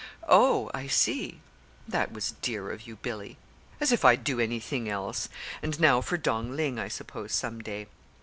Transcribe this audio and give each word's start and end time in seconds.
"Oh, 0.27 0.71
I 0.73 0.87
see. 0.87 1.41
That 1.87 2.11
was 2.11 2.31
dear 2.41 2.71
of 2.71 2.87
you, 2.87 2.95
Billy." 2.95 3.37
"As 3.79 3.91
if 3.91 4.03
I'd 4.03 4.23
do 4.23 4.39
anything 4.39 4.89
else! 4.89 5.29
And 5.61 5.79
now 5.79 6.01
for 6.01 6.17
Dong 6.17 6.55
Ling, 6.55 6.79
I 6.79 6.87
suppose, 6.87 7.33
some 7.33 7.61
day." 7.61 7.85